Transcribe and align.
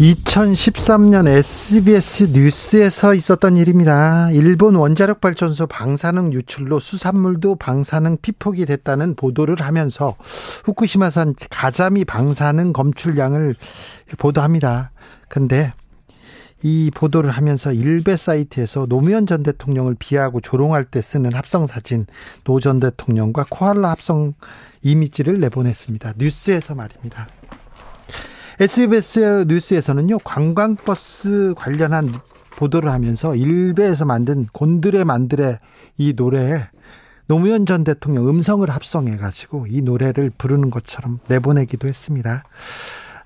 2013년 0.00 1.28
SBS 1.28 2.28
뉴스에서 2.32 3.12
있었던 3.12 3.58
일입니다. 3.58 4.30
일본 4.30 4.74
원자력 4.74 5.20
발전소 5.20 5.66
방사능 5.66 6.32
유출로 6.32 6.80
수산물도 6.80 7.56
방사능 7.56 8.16
피폭이 8.22 8.64
됐다는 8.64 9.14
보도를 9.14 9.56
하면서 9.60 10.16
후쿠시마산 10.64 11.34
가자미 11.50 12.06
방사능 12.06 12.72
검출량을 12.72 13.54
보도합니다. 14.16 14.90
근데 15.28 15.74
이 16.62 16.90
보도를 16.94 17.30
하면서 17.30 17.70
일베 17.70 18.16
사이트에서 18.16 18.86
노무현 18.86 19.26
전 19.26 19.42
대통령을 19.42 19.96
비하하고 19.98 20.40
조롱할 20.40 20.84
때 20.84 21.02
쓰는 21.02 21.34
합성 21.34 21.66
사진 21.66 22.06
노 22.44 22.58
전 22.58 22.80
대통령과 22.80 23.44
코알라 23.50 23.90
합성 23.90 24.32
이미지를 24.80 25.40
내보냈습니다. 25.40 26.14
뉴스에서 26.16 26.74
말입니다. 26.74 27.28
SBS 28.60 29.46
뉴스에서는요, 29.48 30.18
관광버스 30.18 31.54
관련한 31.56 32.12
보도를 32.56 32.92
하면서 32.92 33.34
일베에서 33.34 34.04
만든 34.04 34.48
곤드레 34.52 35.04
만드레 35.04 35.58
이 35.96 36.12
노래에 36.14 36.64
노무현 37.26 37.64
전 37.64 37.84
대통령 37.84 38.28
음성을 38.28 38.68
합성해가지고 38.68 39.64
이 39.70 39.80
노래를 39.80 40.30
부르는 40.36 40.68
것처럼 40.68 41.20
내보내기도 41.28 41.88
했습니다. 41.88 42.44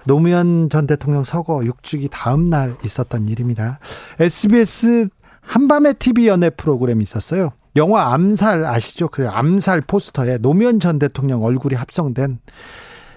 노무현 0.05 0.71
전 0.71 0.87
대통령 0.87 1.25
서거 1.25 1.63
6주기 1.63 2.11
다음 2.13 2.49
날 2.49 2.77
있었던 2.85 3.27
일입니다. 3.27 3.81
SBS 4.21 5.09
한밤의 5.41 5.95
TV 5.95 6.29
연애 6.29 6.49
프로그램이 6.49 7.03
있었어요. 7.03 7.55
영화 7.75 8.15
암살 8.15 8.65
아시죠? 8.65 9.09
그 9.09 9.29
암살 9.29 9.81
포스터에 9.81 10.39
노무현 10.39 10.79
전 10.79 11.01
대통령 11.01 11.43
얼굴이 11.43 11.75
합성된 11.75 12.39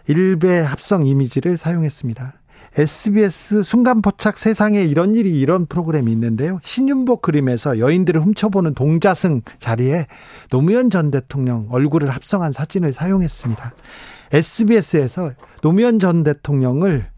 일베 0.08 0.60
합성 0.62 1.06
이미지를 1.06 1.58
사용했습니다. 1.58 2.34
SBS 2.78 3.64
순간포착 3.64 4.38
세상에 4.38 4.84
이런 4.84 5.16
일이 5.16 5.40
이런 5.40 5.66
프로그램이 5.66 6.12
있는데요. 6.12 6.60
신윤복 6.64 7.22
그림에서 7.22 7.80
여인들을 7.80 8.22
훔쳐보는 8.22 8.74
동자승 8.74 9.42
자리에 9.60 10.06
노무현 10.50 10.90
전 10.90 11.10
대통령 11.10 11.68
얼굴을 11.72 12.10
합성한 12.10 12.52
사진을 12.52 12.94
사용했습니다. 12.94 13.74
SBS에서 14.32 15.32
노무현 15.62 16.00
전 16.00 16.24
대통령을 16.24 17.10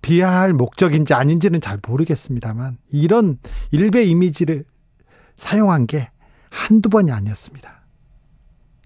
비하할 0.00 0.52
목적인지 0.52 1.14
아닌지는 1.14 1.60
잘 1.60 1.78
모르겠습니다만 1.86 2.78
이런 2.90 3.38
일베 3.70 4.04
이미지를 4.04 4.64
사용한 5.36 5.86
게 5.86 6.10
한두 6.50 6.88
번이 6.88 7.12
아니었습니다. 7.12 7.82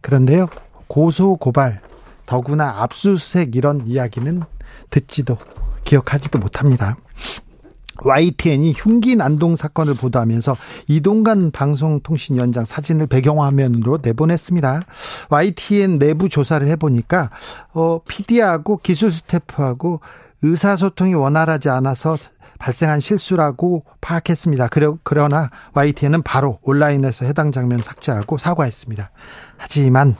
그런데요. 0.03 0.47
고소 0.89 1.37
고발 1.37 1.81
더구나 2.27 2.83
압수수색 2.83 3.57
이런 3.57 3.87
이야기는 3.87 4.43
듣지도 4.91 5.39
기억하지도 5.85 6.39
못합니다. 6.39 6.97
YTN이 8.05 8.75
흉기 8.77 9.17
난동 9.17 9.57
사건을 9.57 9.95
보도하면서 9.95 10.57
이동관 10.89 11.51
방송통신위원장 11.51 12.65
사진을 12.65 13.07
배경화면으로 13.07 14.01
내보냈습니다. 14.03 14.83
YTN 15.31 15.99
내부 15.99 16.29
조사를 16.29 16.67
해보니까 16.69 17.31
어, 17.73 18.01
PD하고 18.07 18.81
기술 18.83 19.11
스태프하고 19.11 20.01
의사소통이 20.43 21.15
원활하지 21.15 21.71
않아서 21.71 22.17
발생한 22.59 23.01
실수라고 23.01 23.85
파악했습니다. 24.01 24.69
그러나 25.03 25.51
YTN은 25.75 26.23
바로 26.23 26.59
온라인에서 26.63 27.27
해당 27.27 27.53
장면 27.53 27.83
삭제하고 27.83 28.39
사과했습니다. 28.39 29.11
하지만 29.57 30.17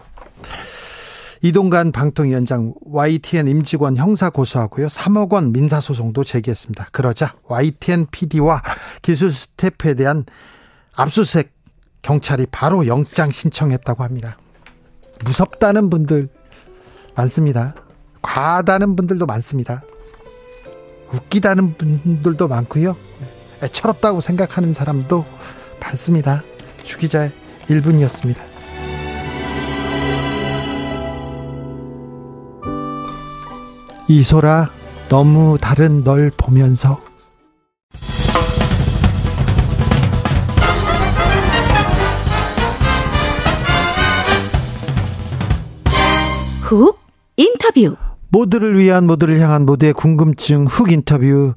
이동관 1.47 1.93
방통위원장 1.93 2.75
YTN 2.81 3.47
임직원 3.47 3.97
형사 3.97 4.31
고소하고요. 4.31 4.89
3억 4.89 5.33
원 5.33 5.53
민사 5.53 5.81
소송도 5.81 6.25
제기했습니다. 6.25 6.89
그러자 6.91 7.35
YTN 7.45 8.09
PD와 8.11 8.63
기술 9.01 9.31
스태프에 9.31 9.95
대한 9.95 10.25
압수수색 10.97 11.53
경찰이 12.03 12.47
바로 12.51 12.89
영장 12.89 13.31
신청했다고 13.31 14.03
합니다. 14.03 14.37
무섭다는 15.25 15.89
분들 15.89 16.29
많습니다. 17.15 17.75
과하다는 18.23 18.97
분들도 18.97 19.25
많습니다. 19.27 19.83
웃기다는 21.13 21.75
분들도 21.77 22.49
많고요. 22.49 22.97
애처롭다고 23.63 24.21
생각하는 24.21 24.75
사람도 24.75 25.25
많습니다. 25.81 26.43
주기자의 26.83 27.31
1분이었습니다. 27.69 28.56
이소라 34.09 34.71
너무 35.09 35.59
다른 35.61 36.05
널 36.05 36.31
보면서. 36.37 37.01
훅 46.63 46.99
인터뷰. 47.37 47.97
모두를 48.29 48.79
위한 48.79 49.07
모두를 49.07 49.41
향한 49.41 49.67
모두의 49.67 49.93
궁금증 49.93 50.67
훅 50.67 50.93
인터뷰. 50.93 51.55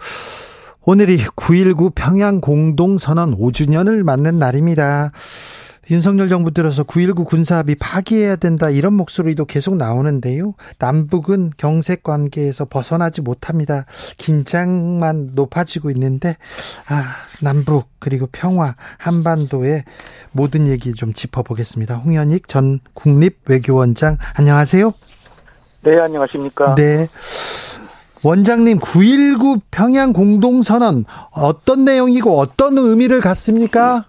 오늘이 0.82 1.24
9.19 1.36 1.94
평양 1.94 2.42
공동선언 2.42 3.38
5주년을 3.38 4.02
맞는 4.04 4.40
날입니다. 4.40 5.12
윤석열 5.92 6.30
정부 6.30 6.52
들어서 6.52 6.84
9.19 6.84 7.26
군사합의 7.26 7.76
파기해야 7.76 8.36
된다 8.36 8.70
이런 8.70 8.94
목소리도 8.94 9.46
계속 9.46 9.76
나오는데요. 9.76 10.54
남북은 10.78 11.52
경색 11.58 12.04
관계에서 12.04 12.66
벗어나지 12.66 13.22
못합니다. 13.22 13.86
긴장만 14.18 15.32
높아지고 15.34 15.90
있는데 15.92 16.36
아, 16.90 17.04
남북 17.42 17.88
그리고 17.98 18.28
평화 18.32 18.76
한반도의 18.98 19.84
모든 20.32 20.68
얘기 20.68 20.94
좀 20.94 21.14
짚어보겠습니다. 21.14 21.96
홍현익 21.96 22.48
전 22.48 22.80
국립외교원장 22.94 24.18
안녕하세요. 24.38 24.94
네, 25.82 26.00
안녕하십니까? 26.00 26.76
네. 26.76 27.08
원장님 28.22 28.80
9.19 28.80 29.62
평양 29.72 30.12
공동선언 30.12 31.06
어떤 31.32 31.86
내용이고 31.86 32.38
어떤 32.38 32.78
의미를 32.78 33.22
갖습니까? 33.22 34.09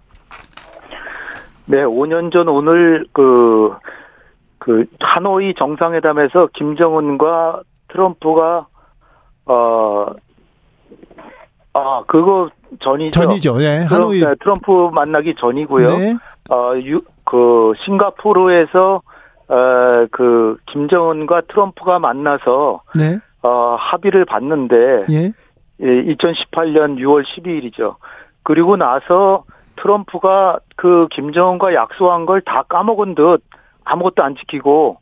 네, 1.70 1.84
5년 1.84 2.32
전 2.32 2.48
오늘 2.48 3.06
그, 3.12 3.72
그, 4.58 4.86
하노이 4.98 5.54
정상회담에서 5.54 6.48
김정은과 6.52 7.62
트럼프가, 7.88 8.66
어, 9.46 10.06
아, 11.72 12.02
그거 12.08 12.50
전이죠. 12.80 13.20
전이죠. 13.20 13.62
예, 13.62 13.84
하노이. 13.88 14.18
트럼프, 14.18 14.24
네, 14.24 14.34
트럼프 14.40 14.90
만나기 14.92 15.34
전이고요. 15.36 15.96
네. 15.98 16.16
어, 16.50 16.72
유, 16.84 17.02
그, 17.24 17.72
싱가포르에서, 17.84 19.02
어, 19.48 20.06
그, 20.10 20.56
김정은과 20.66 21.42
트럼프가 21.42 22.00
만나서, 22.00 22.82
네. 22.98 23.20
어, 23.42 23.76
합의를 23.78 24.24
봤는데, 24.24 25.06
예. 25.10 25.32
2018년 25.80 26.98
6월 26.98 27.24
12일이죠. 27.24 27.94
그리고 28.42 28.76
나서 28.76 29.44
트럼프가 29.80 30.60
그 30.76 31.08
김정은과 31.10 31.74
약속한 31.74 32.26
걸 32.26 32.40
다 32.42 32.62
까먹은 32.62 33.14
듯 33.14 33.42
아무것도 33.84 34.22
안 34.22 34.36
지키고 34.36 34.98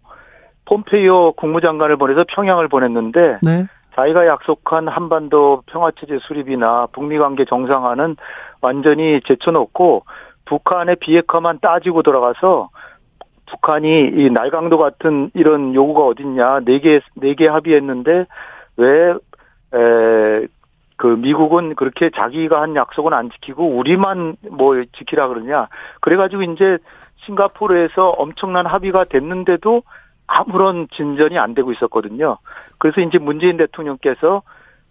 폼페이오 0.66 1.32
국무장관을 1.32 1.96
보내서 1.96 2.24
평양을 2.28 2.68
보냈는데 2.68 3.38
네. 3.42 3.66
자기가 3.94 4.26
약속한 4.26 4.86
한반도 4.86 5.62
평화체제 5.66 6.18
수립이나 6.22 6.86
북미 6.92 7.18
관계 7.18 7.44
정상화는 7.44 8.16
완전히 8.60 9.20
제쳐놓고 9.26 10.04
북한의 10.44 10.96
비핵화만 10.96 11.58
따지고 11.60 12.02
돌아가서 12.02 12.68
북한이 13.50 14.12
이 14.14 14.30
날강도 14.30 14.78
같은 14.78 15.30
이런 15.34 15.74
요구가 15.74 16.04
어딨냐 16.06 16.60
네 16.64 16.78
개 16.80 17.00
네 17.16 17.34
개 17.34 17.48
합의했는데 17.48 18.26
왜 18.76 19.14
에, 19.74 20.46
그 20.98 21.06
미국은 21.06 21.76
그렇게 21.76 22.10
자기가 22.10 22.60
한 22.60 22.74
약속은 22.74 23.12
안 23.14 23.30
지키고 23.30 23.76
우리만 23.78 24.36
뭐 24.50 24.74
지키라 24.98 25.28
그러냐. 25.28 25.68
그래가지고 26.00 26.42
이제 26.42 26.78
싱가포르에서 27.24 28.10
엄청난 28.10 28.66
합의가 28.66 29.04
됐는데도 29.04 29.82
아무런 30.26 30.88
진전이 30.92 31.38
안 31.38 31.54
되고 31.54 31.72
있었거든요. 31.72 32.38
그래서 32.78 33.00
이제 33.00 33.18
문재인 33.18 33.56
대통령께서 33.56 34.42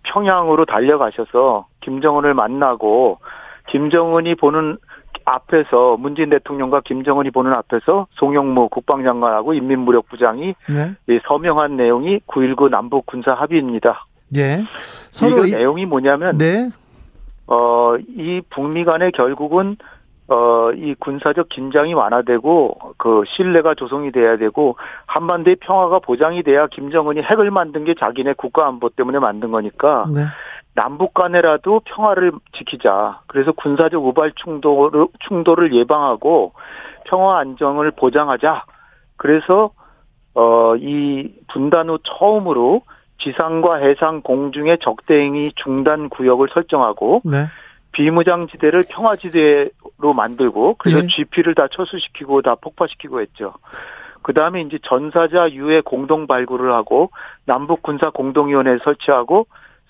평양으로 0.03 0.65
달려가셔서 0.65 1.67
김정은을 1.81 2.33
만나고 2.33 3.19
김정은이 3.67 4.35
보는 4.35 4.77
앞에서 5.25 5.97
문재인 5.97 6.29
대통령과 6.29 6.81
김정은이 6.85 7.31
보는 7.31 7.51
앞에서 7.51 8.07
송영무 8.11 8.69
국방장관하고 8.69 9.53
인민무력부장이 9.53 10.55
네. 11.05 11.19
서명한 11.27 11.75
내용이 11.75 12.19
9.19 12.27 12.69
남북 12.69 13.05
군사 13.05 13.33
합의입니다. 13.33 14.06
예. 14.35 14.63
서로 15.09 15.45
이 15.45 15.51
내용이 15.51 15.85
뭐냐면 15.85 16.37
네. 16.37 16.69
어, 17.47 17.95
이 17.97 18.41
북미 18.49 18.83
간에 18.83 19.11
결국은 19.11 19.77
어, 20.29 20.71
이 20.73 20.93
군사적 20.99 21.47
긴장이 21.47 21.93
완화되고 21.93 22.95
그 22.97 23.23
신뢰가 23.27 23.75
조성이 23.75 24.11
돼야 24.11 24.35
되고 24.37 24.75
한반도의 25.05 25.55
평화가 25.61 25.99
보장이 25.99 26.43
돼야 26.43 26.67
김정은이 26.67 27.21
핵을 27.21 27.49
만든 27.49 27.85
게 27.85 27.93
자기네 27.93 28.33
국가 28.33 28.67
안보 28.67 28.89
때문에 28.89 29.19
만든 29.19 29.51
거니까 29.51 30.05
네. 30.13 30.25
남북 30.75 31.13
간에라도 31.13 31.81
평화를 31.85 32.33
지키자. 32.53 33.21
그래서 33.27 33.51
군사적 33.53 34.05
우발 34.05 34.33
충돌을 34.35 35.07
충돌을 35.27 35.73
예방하고 35.73 36.51
평화 37.05 37.39
안정을 37.39 37.91
보장하자. 37.91 38.65
그래서 39.15 39.71
어, 40.35 40.75
이 40.75 41.33
분단 41.47 41.89
후 41.89 41.97
처음으로 42.03 42.81
지상과 43.19 43.77
해상 43.77 44.21
공중의 44.21 44.79
적대행위 44.81 45.53
중단 45.55 46.09
구역을 46.09 46.49
설정하고 46.53 47.21
네. 47.25 47.45
비무장지대를 47.91 48.83
평화지대로 48.89 50.13
만들고 50.15 50.75
그래서 50.77 50.99
예. 51.03 51.07
GP를 51.07 51.55
다 51.55 51.67
철수시키고 51.71 52.41
다 52.43 52.55
폭파시키고 52.55 53.21
했죠. 53.21 53.53
그 54.21 54.33
다음에 54.33 54.61
이제 54.61 54.77
전사자 54.83 55.49
유해 55.51 55.81
공동 55.81 56.27
발굴을 56.27 56.73
하고 56.73 57.11
남북 57.45 57.81
군사 57.81 58.09
공동위원회 58.09 58.77
설치하고 58.83 59.47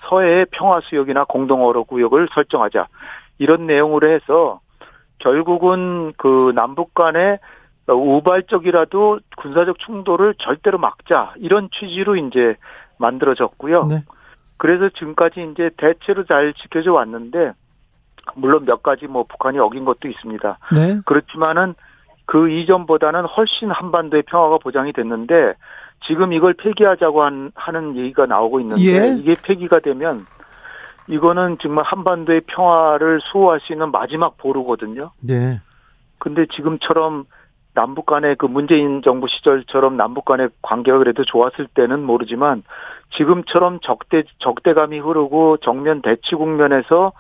서해의 0.07 0.45
평화 0.51 0.79
수역이나 0.81 1.25
공동 1.25 1.65
어로 1.65 1.85
구역을 1.85 2.29
설정하자 2.33 2.87
이런 3.39 3.65
내용으로 3.65 4.09
해서 4.09 4.59
결국은 5.19 6.13
그 6.17 6.51
남북 6.55 6.93
간의 6.93 7.39
우발적이라도 7.87 9.19
군사적 9.37 9.79
충돌을 9.79 10.35
절대로 10.37 10.77
막자 10.77 11.33
이런 11.37 11.69
취지로 11.71 12.15
이제 12.15 12.55
만들어졌고요. 12.97 13.83
네. 13.83 14.03
그래서 14.57 14.89
지금까지 14.89 15.49
이제 15.51 15.69
대체로 15.77 16.25
잘 16.25 16.53
지켜져 16.53 16.93
왔는데 16.93 17.53
물론 18.35 18.65
몇 18.65 18.83
가지 18.83 19.07
뭐 19.07 19.23
북한이 19.23 19.59
어긴 19.59 19.85
것도 19.85 20.07
있습니다. 20.07 20.57
네. 20.73 20.99
그렇지만은 21.05 21.75
그 22.25 22.49
이전보다는 22.49 23.25
훨씬 23.25 23.71
한반도의 23.71 24.23
평화가 24.23 24.57
보장이 24.57 24.91
됐는데 24.93 25.53
지금 26.05 26.33
이걸 26.33 26.53
폐기하자고 26.53 27.23
한, 27.23 27.51
하는 27.55 27.95
얘기가 27.95 28.25
나오고 28.25 28.59
있는데 28.59 28.81
예. 28.81 29.15
이게 29.17 29.33
폐기가 29.41 29.79
되면 29.79 30.25
이거는 31.07 31.57
정말 31.61 31.85
한반도의 31.85 32.41
평화를 32.47 33.21
수호할 33.21 33.61
수 33.61 33.71
있는 33.71 33.91
마지막 33.91 34.37
보루거든요. 34.37 35.11
네. 35.21 35.61
근데 36.19 36.45
지금처럼 36.47 37.25
남북 37.77 38.07
간의 38.07 38.37
그 38.37 38.47
문재인 38.47 39.03
정부 39.03 39.27
시절처럼 39.27 39.97
남북 39.97 40.25
간의 40.25 40.49
관계가 40.63 40.97
그래도 40.97 41.23
좋았을 41.23 41.67
때는 41.75 42.01
모르지만 42.01 42.63
지금처럼 43.15 43.81
적대 43.83 44.23
적대감이 44.39 44.97
흐르고 44.97 45.57
정면 45.57 46.01
대치 46.01 46.33
국면에서 46.33 47.13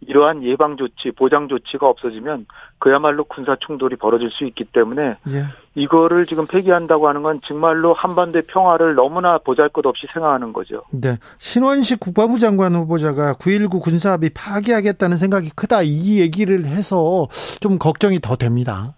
이러한 0.00 0.44
예방 0.44 0.78
조치, 0.78 1.10
보장 1.10 1.48
조치가 1.48 1.86
없어지면 1.86 2.46
그야말로 2.78 3.24
군사 3.24 3.56
충돌이 3.56 3.96
벌어질 3.96 4.30
수 4.30 4.44
있기 4.44 4.64
때문에 4.64 5.16
예. 5.28 5.44
이거를 5.74 6.24
지금 6.24 6.46
폐기한다고 6.46 7.08
하는 7.08 7.22
건 7.22 7.40
정말로 7.44 7.92
한반도의 7.92 8.44
평화를 8.46 8.94
너무나 8.94 9.36
보잘것없이 9.38 10.06
생각하는 10.14 10.54
거죠. 10.54 10.84
네. 10.90 11.16
신원식 11.38 12.00
국방부 12.00 12.38
장관 12.38 12.74
후보자가 12.76 13.34
9.19 13.34 13.82
군사합의 13.82 14.30
파기하겠다는 14.34 15.18
생각이 15.18 15.50
크다 15.54 15.82
이 15.82 16.20
얘기를 16.20 16.64
해서 16.64 17.26
좀 17.60 17.78
걱정이 17.78 18.20
더 18.20 18.36
됩니다. 18.36 18.94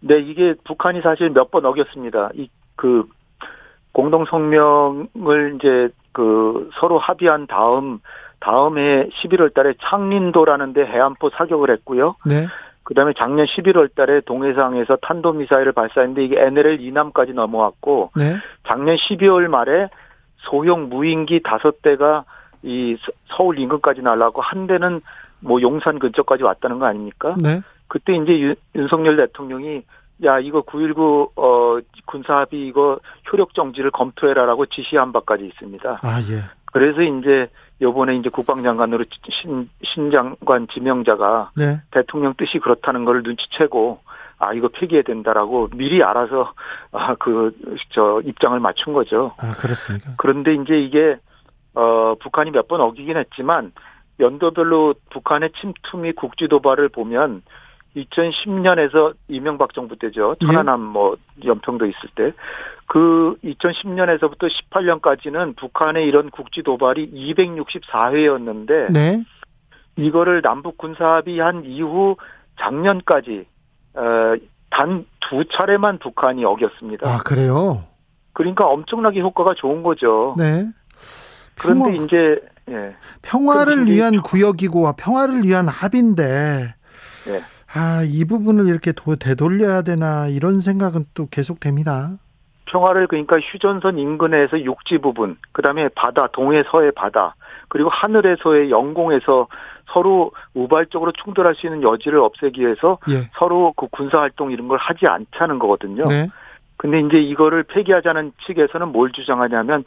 네, 0.00 0.18
이게 0.18 0.54
북한이 0.64 1.00
사실 1.02 1.30
몇 1.30 1.50
번 1.50 1.64
어겼습니다. 1.64 2.30
이 2.34 2.48
그 2.80 3.04
공동 3.92 4.24
성명을 4.24 5.56
이제 5.56 5.90
그 6.12 6.70
서로 6.80 6.98
합의한 6.98 7.46
다음 7.46 8.00
다음해 8.40 9.10
11월 9.10 9.52
달에 9.54 9.74
창린도라는 9.82 10.72
데 10.72 10.86
해안포 10.86 11.28
사격을 11.28 11.70
했고요. 11.70 12.16
네. 12.24 12.46
그다음에 12.84 13.12
작년 13.18 13.44
11월 13.44 13.94
달에 13.94 14.22
동해상에서 14.22 14.96
탄도 15.02 15.34
미사일을 15.34 15.72
발사했는데 15.72 16.24
이게 16.24 16.40
NLL 16.40 16.80
이남까지 16.80 17.34
넘어왔고 17.34 18.12
네. 18.16 18.36
작년 18.66 18.96
12월 18.96 19.48
말에 19.48 19.90
소형 20.38 20.88
무인기 20.88 21.42
다섯 21.42 21.82
대가 21.82 22.24
이 22.62 22.96
서울 23.26 23.58
인근까지 23.58 24.00
날라고 24.00 24.40
한 24.40 24.66
대는 24.66 25.02
뭐 25.40 25.60
용산 25.60 25.98
근처까지 25.98 26.44
왔다는 26.44 26.78
거 26.78 26.86
아닙니까? 26.86 27.36
네. 27.42 27.60
그때 27.90 28.14
이제 28.14 28.38
윤, 28.38 28.54
윤석열 28.74 29.16
대통령이 29.16 29.82
야 30.24 30.38
이거 30.38 30.62
9.19 30.62 31.30
어 31.36 31.80
군사합의 32.06 32.66
이거 32.66 32.98
효력 33.30 33.52
정지를 33.54 33.90
검토해라라고 33.90 34.66
지시한 34.66 35.12
바까지 35.12 35.44
있습니다. 35.46 36.00
아 36.02 36.20
예. 36.30 36.44
그래서 36.72 37.02
이제 37.02 37.50
요번에 37.82 38.14
이제 38.16 38.28
국방장관으로 38.28 39.04
신, 39.42 39.68
신 39.82 40.10
장관 40.10 40.68
지명자가 40.68 41.50
네. 41.56 41.80
대통령 41.90 42.34
뜻이 42.36 42.58
그렇다는 42.58 43.04
걸 43.04 43.22
눈치채고 43.24 44.00
아 44.38 44.52
이거 44.54 44.68
폐기해야 44.68 45.02
된다라고 45.02 45.68
미리 45.74 46.02
알아서 46.02 46.52
아 46.92 47.14
그 47.16 47.52
저 47.92 48.20
입장을 48.24 48.58
맞춘 48.60 48.92
거죠. 48.92 49.34
아 49.38 49.52
그렇습니까? 49.52 50.12
그런데 50.16 50.54
이제 50.54 50.78
이게 50.80 51.16
어 51.74 52.14
북한이 52.20 52.50
몇 52.52 52.68
번 52.68 52.80
어기긴 52.82 53.16
했지만 53.16 53.72
연도별로 54.20 54.94
북한의 55.10 55.50
침투 55.60 55.96
및 55.96 56.14
국지 56.14 56.46
도발을 56.46 56.90
보면 56.90 57.42
2010년에서 57.96 59.14
이명박 59.28 59.74
정부 59.74 59.96
때죠. 59.96 60.36
예. 60.42 60.46
천안함 60.46 60.80
뭐 60.80 61.16
연평도 61.44 61.86
있을 61.86 62.08
때. 62.14 62.32
그 62.86 63.36
2010년에서부터 63.44 64.48
18년까지는 64.70 65.56
북한의 65.56 66.06
이런 66.06 66.30
국지 66.30 66.62
도발이 66.62 67.10
264회였는데 67.12 68.92
네. 68.92 69.22
이거를 69.96 70.42
남북 70.42 70.78
군사 70.78 71.16
합의한 71.16 71.64
이후 71.64 72.16
작년까지 72.60 73.46
어, 73.94 74.34
단두 74.70 75.44
차례만 75.52 75.98
북한이 75.98 76.44
어겼습니다. 76.44 77.08
아, 77.08 77.18
그래요? 77.18 77.84
그러니까 78.32 78.66
엄청나게 78.66 79.20
효과가 79.20 79.54
좋은 79.54 79.82
거죠. 79.82 80.34
네. 80.38 80.66
그런데 81.58 81.96
이제 81.96 82.40
예. 82.70 82.94
평화를 83.22 83.86
위한 83.86 84.22
구역이고 84.22 84.92
평화를 84.96 85.44
위한 85.44 85.68
합인데 85.68 86.74
예. 87.28 87.40
아, 87.74 88.02
이 88.04 88.24
부분을 88.24 88.66
이렇게 88.66 88.92
되돌려야 88.92 89.82
되나 89.82 90.26
이런 90.26 90.60
생각은 90.60 91.06
또 91.14 91.26
계속됩니다. 91.26 92.18
평화를 92.66 93.06
그러니까 93.06 93.38
휴전선 93.40 93.98
인근에서 93.98 94.62
육지 94.62 94.98
부분, 94.98 95.36
그다음에 95.52 95.88
바다, 95.88 96.28
동해 96.32 96.62
서해 96.70 96.90
바다, 96.90 97.34
그리고 97.68 97.88
하늘에서의 97.90 98.70
영공에서 98.70 99.48
서로 99.92 100.32
우발적으로 100.54 101.12
충돌할 101.12 101.54
수 101.56 101.66
있는 101.66 101.82
여지를 101.82 102.20
없애기 102.20 102.60
위해서 102.60 102.98
예. 103.10 103.28
서로 103.34 103.72
그 103.76 103.88
군사 103.90 104.20
활동 104.20 104.52
이런 104.52 104.68
걸 104.68 104.78
하지 104.78 105.06
않자는 105.06 105.58
거거든요. 105.58 106.04
네. 106.04 106.28
근데 106.76 107.00
이제 107.00 107.18
이거를 107.18 107.64
폐기하자는 107.64 108.32
측에서는 108.46 108.88
뭘 108.88 109.12
주장하냐면 109.12 109.84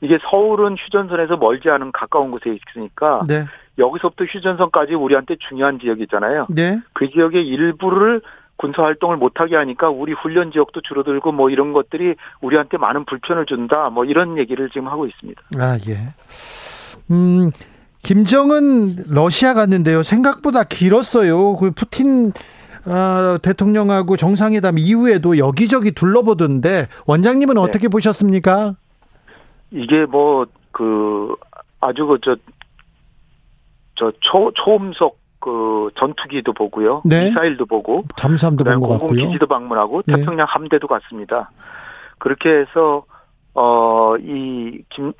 이게 0.00 0.18
서울은 0.30 0.76
휴전선에서 0.78 1.38
멀지 1.38 1.68
않은 1.70 1.90
가까운 1.90 2.30
곳에 2.30 2.50
있으니까 2.50 3.24
네. 3.26 3.44
여기서부터 3.78 4.24
휴전선까지 4.24 4.94
우리한테 4.94 5.36
중요한 5.48 5.78
지역이잖아요. 5.78 6.46
네. 6.50 6.80
그 6.92 7.10
지역의 7.10 7.46
일부를 7.46 8.22
군사 8.56 8.82
활동을 8.82 9.16
못하게 9.16 9.56
하니까 9.56 9.90
우리 9.90 10.12
훈련 10.12 10.50
지역도 10.50 10.80
줄어들고 10.82 11.32
뭐 11.32 11.50
이런 11.50 11.72
것들이 11.72 12.14
우리한테 12.40 12.78
많은 12.78 13.04
불편을 13.04 13.44
준다 13.46 13.90
뭐 13.90 14.04
이런 14.04 14.38
얘기를 14.38 14.70
지금 14.70 14.88
하고 14.88 15.06
있습니다. 15.06 15.42
아 15.58 15.76
예. 15.88 16.14
음 17.10 17.50
김정은 18.02 18.96
러시아 19.10 19.52
갔는데요 19.52 20.02
생각보다 20.02 20.64
길었어요. 20.64 21.56
그 21.56 21.70
푸틴 21.72 22.32
어, 22.86 23.36
대통령하고 23.42 24.16
정상회담 24.16 24.78
이후에도 24.78 25.36
여기저기 25.36 25.92
둘러보던데 25.92 26.86
원장님은 27.06 27.56
네. 27.56 27.60
어떻게 27.60 27.88
보셨습니까? 27.88 28.76
이게 29.70 30.06
뭐 30.06 30.46
그 30.76 31.34
아주 31.80 32.06
그저 32.06 32.36
저 33.96 34.12
초, 34.20 34.50
초음속 34.54 35.18
그 35.40 35.90
전투기도 35.96 36.52
보고요. 36.52 37.02
네. 37.04 37.28
미사일도 37.30 37.66
보고. 37.66 38.04
잠수함도 38.16 38.64
본것 38.64 38.88
같고요. 38.88 39.08
공공기지도 39.08 39.46
방문하고 39.46 40.02
네. 40.06 40.16
태평양 40.16 40.46
함대도 40.48 40.86
갔습니다. 40.88 41.50
그렇게 42.18 42.50
해서 42.50 43.04
어 43.54 44.16
이 44.18 44.82
김 44.90 45.12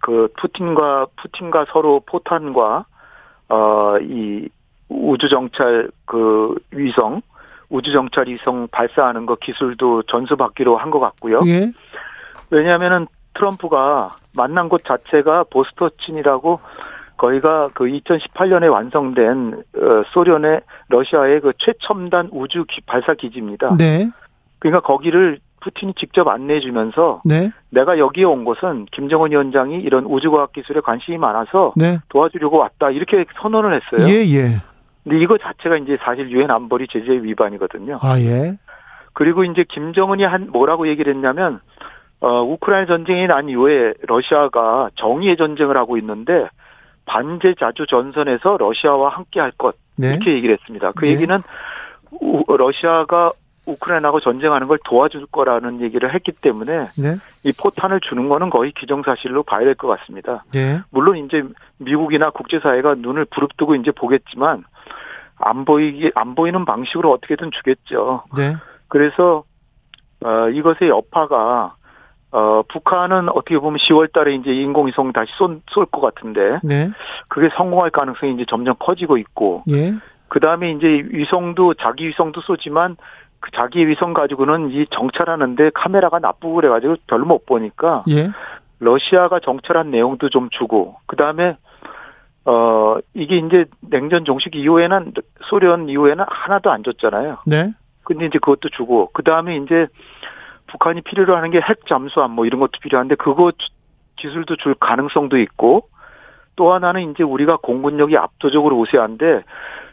그 0.00 0.28
푸틴과 0.36 1.06
푸틴과 1.16 1.66
서로 1.72 2.00
포탄과 2.06 2.84
어 3.48 3.96
이 4.02 4.48
우주 4.90 5.28
정찰 5.28 5.90
그 6.04 6.54
위성 6.72 7.22
우주 7.70 7.92
정찰 7.92 8.28
위성 8.28 8.68
발사하는 8.68 9.26
거 9.26 9.36
기술도 9.36 10.02
전수받기로 10.04 10.76
한 10.76 10.90
것 10.90 11.00
같고요. 11.00 11.40
예. 11.46 11.72
왜냐하면은 12.50 13.06
트럼프가 13.34 14.10
만난 14.36 14.68
곳 14.68 14.84
자체가 14.84 15.44
보스토친이라고 15.50 16.60
거기가 17.18 17.70
그 17.74 17.84
2018년에 17.84 18.70
완성된 18.72 19.54
어, 19.76 20.02
소련의 20.12 20.60
러시아의 20.88 21.40
그 21.40 21.52
최첨단 21.58 22.28
우주 22.32 22.64
발사 22.86 23.14
기지입니다. 23.14 23.76
네. 23.76 24.08
그러니까 24.60 24.80
거기를 24.80 25.40
푸틴이 25.60 25.94
직접 25.94 26.28
안내해 26.28 26.60
주면서 26.60 27.20
네. 27.24 27.50
내가 27.70 27.98
여기에 27.98 28.24
온 28.24 28.44
것은 28.44 28.86
김정은 28.92 29.32
위원장이 29.32 29.76
이런 29.76 30.04
우주과학 30.04 30.52
기술에 30.52 30.80
관심이 30.80 31.18
많아서 31.18 31.72
네. 31.76 31.98
도와주려고 32.08 32.58
왔다 32.58 32.90
이렇게 32.90 33.24
선언을 33.42 33.74
했어요. 33.74 34.08
예, 34.08 34.24
예. 34.36 34.62
근데 35.02 35.18
이거 35.18 35.36
자체가 35.38 35.76
이제 35.78 35.98
사실 36.02 36.30
유엔 36.30 36.50
안보리 36.50 36.86
제재 36.88 37.10
위반이거든요. 37.10 37.98
아, 38.00 38.18
예. 38.20 38.56
그리고 39.12 39.42
이제 39.42 39.64
김정은이 39.68 40.22
한 40.22 40.50
뭐라고 40.52 40.86
얘기를 40.86 41.12
했냐면 41.12 41.60
어 42.20 42.42
우크라이나 42.42 42.86
전쟁이 42.86 43.26
난 43.26 43.48
이후에 43.48 43.94
러시아가 44.06 44.90
정의의 44.94 45.36
전쟁을 45.36 45.76
하고 45.76 45.96
있는데 45.98 46.48
반제 47.08 47.54
자주 47.58 47.86
전선에서 47.86 48.58
러시아와 48.58 49.08
함께 49.08 49.40
할 49.40 49.50
것. 49.52 49.74
네. 49.96 50.10
이렇게 50.10 50.32
얘기를 50.34 50.56
했습니다. 50.56 50.92
그 50.94 51.06
네. 51.06 51.12
얘기는 51.12 51.42
우, 52.20 52.44
러시아가 52.56 53.32
우크라이나하고 53.66 54.20
전쟁하는 54.20 54.66
걸 54.68 54.78
도와줄 54.84 55.26
거라는 55.26 55.80
얘기를 55.80 56.14
했기 56.14 56.32
때문에 56.32 56.88
네. 56.96 57.16
이 57.44 57.52
포탄을 57.52 58.00
주는 58.00 58.28
거는 58.28 58.48
거의 58.50 58.72
기정사실로 58.72 59.42
봐야 59.42 59.64
될 59.64 59.74
것 59.74 59.88
같습니다. 59.88 60.44
네. 60.52 60.80
물론 60.90 61.16
이제 61.18 61.42
미국이나 61.78 62.30
국제사회가 62.30 62.94
눈을 62.98 63.24
부릅뜨고 63.26 63.74
이제 63.74 63.90
보겠지만 63.90 64.64
안 65.36 65.64
보이기 65.64 66.12
안 66.14 66.34
보이는 66.34 66.64
방식으로 66.64 67.12
어떻게든 67.12 67.50
주겠죠. 67.52 68.24
네. 68.36 68.54
그래서 68.88 69.44
어, 70.24 70.48
이것의 70.48 70.88
여파가 70.88 71.74
어, 72.30 72.62
북한은 72.68 73.30
어떻게 73.30 73.58
보면 73.58 73.78
10월 73.78 74.12
달에 74.12 74.34
이제 74.34 74.52
인공위성 74.52 75.12
다시 75.12 75.32
쏠 75.38 75.86
것 75.86 76.00
같은데. 76.00 76.58
네. 76.62 76.90
그게 77.28 77.48
성공할 77.56 77.90
가능성이 77.90 78.34
이제 78.34 78.44
점점 78.48 78.74
커지고 78.78 79.16
있고. 79.16 79.64
예. 79.70 79.94
그 80.28 80.40
다음에 80.40 80.72
이제 80.72 80.86
위성도 81.10 81.72
자기 81.74 82.06
위성도 82.06 82.42
쏘지만 82.42 82.96
그 83.40 83.50
자기 83.52 83.88
위성 83.88 84.12
가지고는 84.12 84.70
이 84.70 84.86
정찰하는데 84.90 85.70
카메라가 85.74 86.18
나쁘고 86.18 86.56
그래가지고 86.56 86.96
별로 87.06 87.24
못 87.24 87.46
보니까. 87.46 88.04
예. 88.10 88.30
러시아가 88.80 89.40
정찰한 89.40 89.90
내용도 89.90 90.28
좀 90.28 90.50
주고. 90.50 90.96
그 91.06 91.16
다음에 91.16 91.56
어, 92.44 92.98
이게 93.14 93.38
이제 93.38 93.64
냉전 93.80 94.24
종식 94.24 94.54
이후에는 94.54 95.12
소련 95.48 95.88
이후에는 95.88 96.24
하나도 96.28 96.70
안 96.70 96.82
줬잖아요. 96.82 97.38
네. 97.46 97.72
근데 98.04 98.26
이제 98.26 98.38
그것도 98.38 98.68
주고. 98.70 99.10
그 99.12 99.22
다음에 99.22 99.56
이제 99.56 99.86
북한이 100.68 101.00
필요로 101.02 101.36
하는 101.36 101.50
게 101.50 101.60
핵 101.60 101.86
잠수함 101.86 102.30
뭐 102.32 102.46
이런 102.46 102.60
것도 102.60 102.72
필요한데 102.80 103.16
그거 103.16 103.52
기술도 104.16 104.56
줄 104.56 104.74
가능성도 104.74 105.38
있고 105.38 105.88
또 106.56 106.72
하나는 106.72 107.10
이제 107.10 107.22
우리가 107.22 107.58
공군력이 107.62 108.16
압도적으로 108.16 108.78
우세한데 108.78 109.42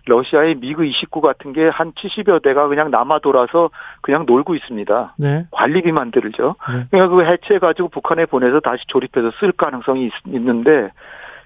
러시아의 0.08 0.55
미그 0.55 0.86
29 0.86 1.22
같은 1.22 1.51
게 1.53 1.67
한 1.67 1.91
70여 1.94 2.41
대가 2.44 2.67
그냥 2.67 2.91
남아 2.91 3.20
돌아서 3.20 3.70
그냥 4.01 4.25
놀고 4.27 4.55
있습니다. 4.55 5.15
네. 5.17 5.46
관리비만 5.51 6.12
들죠. 6.12 6.55
네. 6.70 6.86
그러니까 6.91 7.08
그거 7.08 7.24
해체해 7.24 7.60
가지고 7.60 7.89
북한에 7.89 8.25
보내서 8.25 8.60
다시 8.60 8.84
조립해서 8.88 9.32
쓸 9.39 9.51
가능성이 9.51 10.05
있, 10.05 10.12
는데 10.25 10.91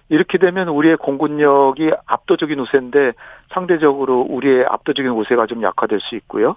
이렇게 0.10 0.38
되면 0.38 0.68
우리의 0.70 0.98
공군력이 0.98 1.92
압도적인 2.06 2.60
우세인데 2.60 3.14
상대적으로 3.54 4.22
우리의 4.22 4.66
압도적인 4.68 5.12
우세가 5.12 5.46
좀 5.46 5.62
약화될 5.64 6.00
수 6.02 6.16
있고요. 6.16 6.56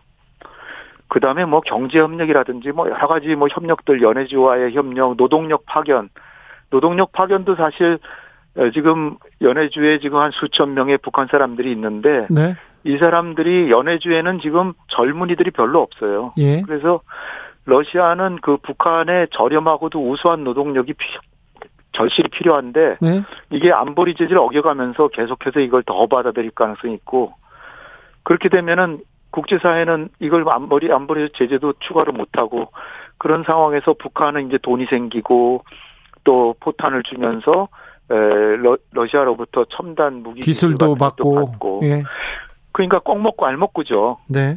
그 1.12 1.20
다음에 1.20 1.44
뭐 1.44 1.60
경제 1.60 1.98
협력이라든지 1.98 2.72
뭐 2.72 2.88
여러 2.88 3.06
가지 3.06 3.34
뭐 3.34 3.46
협력들 3.50 4.00
연해주와의 4.00 4.72
협력, 4.72 5.18
노동력 5.18 5.66
파견, 5.66 6.08
노동력 6.70 7.12
파견도 7.12 7.54
사실 7.54 7.98
어, 8.56 8.70
지금 8.70 9.18
연해주에 9.42 9.98
지금 9.98 10.20
한 10.20 10.30
수천 10.30 10.72
명의 10.72 10.96
북한 10.96 11.26
사람들이 11.30 11.70
있는데 11.72 12.26
네. 12.30 12.56
이 12.84 12.96
사람들이 12.96 13.70
연해주에는 13.70 14.40
지금 14.40 14.72
젊은이들이 14.88 15.50
별로 15.50 15.82
없어요. 15.82 16.32
예. 16.38 16.62
그래서 16.62 17.02
러시아는 17.66 18.38
그 18.40 18.56
북한의 18.56 19.28
저렴하고도 19.32 20.10
우수한 20.10 20.44
노동력이 20.44 20.94
피, 20.94 21.06
절실히 21.92 22.30
필요한데 22.30 22.96
네. 23.02 23.22
이게 23.50 23.70
안보리 23.70 24.14
제재를 24.14 24.38
어겨가면서 24.38 25.08
계속해서 25.08 25.60
이걸 25.60 25.82
더 25.82 26.06
받아들일 26.06 26.52
가능성이 26.52 26.94
있고 26.94 27.34
그렇게 28.22 28.48
되면은 28.48 29.00
국제사회는 29.32 30.10
이걸 30.20 30.44
안보리 30.48 30.92
안보리 30.92 31.30
제재도 31.34 31.74
추가로 31.80 32.12
못하고 32.12 32.70
그런 33.18 33.42
상황에서 33.44 33.94
북한은 33.94 34.46
이제 34.48 34.58
돈이 34.58 34.86
생기고 34.86 35.64
또 36.24 36.54
포탄을 36.60 37.02
주면서 37.02 37.68
에, 38.10 38.14
러, 38.14 38.76
러시아로부터 38.92 39.64
첨단 39.70 40.22
무기 40.22 40.40
기술도 40.40 40.94
받고, 40.96 41.34
받고. 41.34 41.80
예. 41.84 42.02
그러니까 42.72 43.00
꼭 43.00 43.20
먹고 43.20 43.46
알 43.46 43.56
먹고죠. 43.56 44.18
네. 44.28 44.56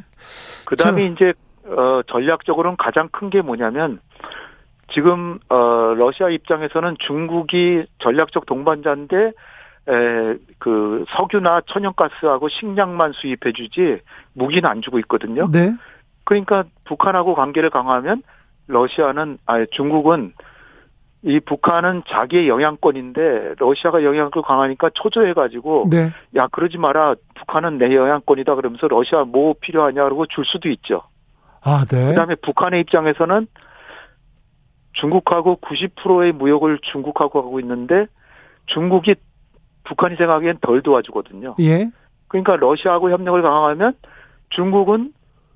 그다음에 0.66 1.08
저... 1.08 1.14
이제 1.14 1.34
어 1.68 2.02
전략적으로는 2.08 2.78
가장 2.78 3.10
큰 3.10 3.30
게 3.30 3.42
뭐냐면 3.42 4.00
지금 4.94 5.40
어 5.50 5.94
러시아 5.98 6.30
입장에서는 6.30 6.98
중국이 7.00 7.86
전략적 8.00 8.46
동반자인데 8.46 9.32
에, 9.88 10.38
그 10.60 11.06
석유나 11.10 11.62
천연가스하고 11.68 12.50
식량만 12.50 13.14
수입해 13.14 13.54
주지 13.54 14.00
무기는 14.34 14.68
안 14.68 14.82
주고 14.82 15.00
있거든요. 15.00 15.50
네. 15.52 15.74
그러니까 16.24 16.64
북한하고 16.86 17.36
관계를 17.36 17.70
강화하면 17.70 18.24
러시아는 18.68 19.38
아니 19.46 19.68
중국은 19.72 20.34
이 21.22 21.40
북한은 21.40 22.04
자기의 22.08 22.48
영향권인데 22.48 23.56
러시아가 23.58 24.04
영향권을 24.04 24.46
강하니까 24.46 24.92
초조해 24.94 25.34
가지고 25.34 25.88
네. 25.90 26.12
야 26.36 26.48
그러지 26.48 26.78
마라 26.78 27.16
북한은 27.36 27.80
내 27.80 27.96
영향권이다 27.96 28.54
그러면서 28.56 28.88
러시아 28.88 29.24
뭐 29.24 29.56
필요하냐 29.60 30.04
그러고 30.04 30.26
줄 30.28 30.46
수도 30.46 30.70
있죠. 30.70 31.02
아, 31.64 31.84
네. 31.90 32.10
그다음에 32.10 32.36
북한의 32.36 32.82
입장에서는 32.82 33.48
중국하고 34.94 35.60
90%의 35.62 36.32
무역을 36.32 36.80
중국하고 36.92 37.40
하고 37.42 37.60
있는데 37.60 38.06
중국이 38.68 39.16
북한이 39.86 40.16
생각하기엔 40.18 40.58
덜 40.62 40.82
도와주거든요. 40.82 41.56
예. 41.62 41.90
그러니까 42.28 42.56
러시아하고 42.58 43.12
협력을 43.12 43.42
강화하면 43.42 43.94
중국은 44.50 45.14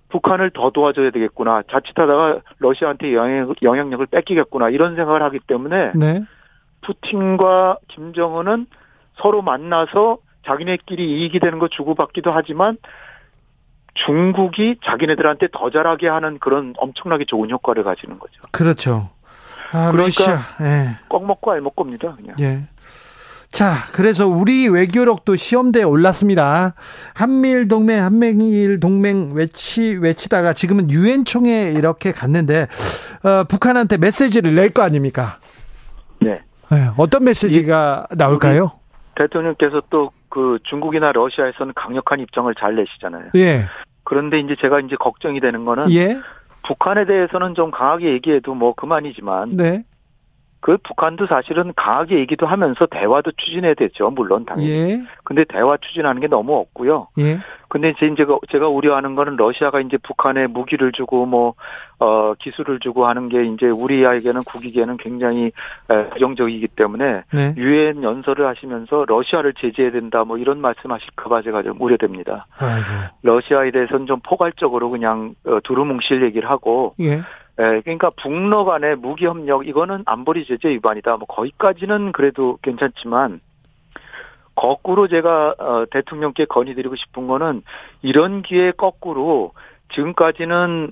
북한을 0.09 0.51
더 0.51 0.71
도와줘야 0.71 1.11
되겠구나. 1.11 1.63
자칫하다가 1.69 2.39
러시아한테 2.59 3.13
영향, 3.13 3.53
영향력을 3.61 4.05
뺏기겠구나. 4.07 4.69
이런 4.69 4.95
생각을 4.95 5.21
하기 5.23 5.39
때문에 5.39 5.91
네. 5.95 6.23
푸틴과 6.81 7.77
김정은은 7.89 8.65
서로 9.15 9.41
만나서 9.41 10.17
자기네끼리 10.45 11.21
이익이 11.21 11.39
되는 11.39 11.59
거 11.59 11.67
주고받기도 11.67 12.31
하지만 12.31 12.77
중국이 13.93 14.77
자기네들한테 14.83 15.49
더 15.51 15.69
잘하게 15.69 16.07
하는 16.07 16.39
그런 16.39 16.73
엄청나게 16.77 17.25
좋은 17.25 17.49
효과를 17.49 17.83
가지는 17.83 18.17
거죠. 18.17 18.41
그렇죠. 18.51 19.09
아, 19.71 19.91
그러니까 19.91 20.23
러시아. 20.23 20.33
예. 20.61 20.97
꼭 21.07 21.25
먹고 21.25 21.51
알 21.51 21.61
먹고입니다. 21.61 22.15
그냥. 22.15 22.35
예. 22.39 22.67
자, 23.51 23.73
그래서 23.93 24.27
우리 24.27 24.69
외교력도 24.69 25.35
시험대에 25.35 25.83
올랐습니다. 25.83 26.75
한미일 27.13 27.67
동맹, 27.67 28.03
한미일 28.03 28.79
동맹 28.79 29.33
외치, 29.33 29.97
외치다가 29.97 30.53
지금은 30.53 30.89
유엔 30.91 31.25
총회 31.25 31.71
이렇게 31.71 32.11
갔는데, 32.11 32.67
어, 33.23 33.43
북한한테 33.45 33.97
메시지를 33.97 34.55
낼 34.55 34.69
거 34.69 34.83
아닙니까? 34.83 35.39
네. 36.21 36.41
네. 36.69 36.89
어떤 36.97 37.23
메시지가 37.23 38.07
나올까요? 38.17 38.71
대통령께서 39.15 39.81
또 39.89 40.11
그 40.29 40.59
중국이나 40.63 41.11
러시아에서는 41.11 41.73
강력한 41.75 42.19
입장을 42.19 42.53
잘 42.55 42.75
내시잖아요. 42.75 43.31
예. 43.35 43.65
그런데 44.03 44.39
이제 44.39 44.55
제가 44.61 44.79
이제 44.79 44.95
걱정이 44.95 45.39
되는 45.39 45.65
거는 45.65 45.91
예. 45.91 46.19
북한에 46.65 47.05
대해서는 47.05 47.55
좀 47.55 47.71
강하게 47.71 48.11
얘기해도 48.13 48.53
뭐 48.53 48.73
그만이지만 48.73 49.49
네. 49.49 49.83
그 50.61 50.77
북한도 50.83 51.27
사실은 51.27 51.73
강하게 51.75 52.19
얘기도 52.19 52.45
하면서 52.45 52.85
대화도 52.85 53.31
추진해야 53.37 53.73
되죠. 53.75 54.09
물론 54.09 54.45
당연히. 54.45 54.69
예. 54.69 55.01
근데 55.23 55.45
대화 55.45 55.77
추진하는 55.77 56.21
게 56.21 56.27
너무 56.27 56.55
없고요. 56.57 57.07
예. 57.19 57.39
근데 57.69 57.89
이제 57.91 58.13
제가 58.17 58.39
제가 58.49 58.67
우려하는 58.67 59.15
거는 59.15 59.35
러시아가 59.35 59.79
이제 59.79 59.97
북한에 59.97 60.47
무기를 60.47 60.91
주고 60.91 61.25
뭐 61.25 61.55
어 62.01 62.33
기술을 62.39 62.79
주고 62.79 63.07
하는 63.07 63.27
게 63.27 63.43
이제 63.43 63.67
우리에게는 63.67 64.43
국익에는 64.45 64.95
굉장히 64.97 65.51
부정적이기 66.13 66.69
때문에 66.69 67.23
네. 67.33 67.53
유엔 67.57 67.99
네. 67.99 68.03
연설을 68.03 68.47
하시면서 68.47 69.03
러시아를 69.05 69.53
제재해야 69.55 69.91
된다 69.91 70.23
뭐 70.23 70.37
이런 70.37 70.61
말씀하실까봐 70.61 71.41
제가 71.41 71.61
좀 71.63 71.75
우려됩니다. 71.81 72.47
아이고. 72.57 72.87
러시아에 73.23 73.71
대해서는 73.71 74.05
좀 74.05 74.21
포괄적으로 74.23 74.89
그냥 74.89 75.35
어, 75.45 75.59
두루뭉실 75.61 76.23
얘기를 76.23 76.49
하고 76.49 76.95
예. 77.01 77.21
예, 77.59 77.81
그러니까 77.81 78.09
북러 78.21 78.63
간의 78.63 78.95
무기 78.95 79.25
협력 79.25 79.67
이거는 79.67 80.03
안보리 80.05 80.45
제재 80.45 80.69
위반이다. 80.69 81.17
뭐 81.17 81.27
거기까지는 81.27 82.11
그래도 82.13 82.57
괜찮지만 82.61 83.41
거꾸로 84.55 85.07
제가 85.07 85.55
어, 85.57 85.85
대통령께 85.91 86.45
건의드리고 86.45 86.95
싶은 86.95 87.27
거는 87.27 87.63
이런 88.01 88.41
기회 88.41 88.71
거꾸로 88.71 89.51
지금까지는 89.93 90.91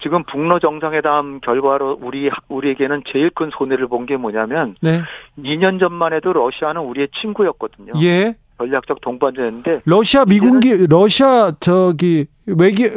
지금 0.00 0.22
북러 0.24 0.60
정상회담 0.60 1.40
결과로 1.40 1.98
우리 2.00 2.30
우리에게는 2.48 3.02
제일 3.12 3.30
큰 3.30 3.50
손해를 3.52 3.88
본 3.88 4.06
게 4.06 4.16
뭐냐면 4.16 4.76
네. 4.80 5.00
2년 5.38 5.80
전만 5.80 6.12
해도 6.12 6.32
러시아는 6.32 6.80
우리의 6.82 7.08
친구였거든요. 7.20 7.92
예. 8.02 8.36
전략적 8.58 9.00
동반자였는데 9.00 9.82
러시아 9.84 10.24
미군기 10.24 10.86
러시아 10.88 11.52
저기 11.60 12.26
외기 12.46 12.88